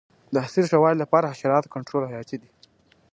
[0.33, 2.49] د حاصل د ښه والي لپاره د حشراتو کنټرول حیاتي دی.